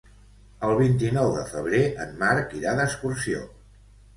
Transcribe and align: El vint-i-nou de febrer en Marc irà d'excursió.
El 0.67 0.71
vint-i-nou 0.79 1.29
de 1.35 1.43
febrer 1.51 1.83
en 2.07 2.17
Marc 2.25 2.59
irà 2.61 2.77
d'excursió. 2.81 3.45